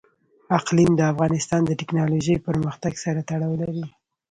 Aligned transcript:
اقلیم 0.57 0.91
د 0.95 1.01
افغانستان 1.11 1.61
د 1.65 1.71
تکنالوژۍ 1.81 2.35
پرمختګ 2.47 2.93
سره 3.03 3.19
تړاو 3.29 3.53
لري. 3.61 3.85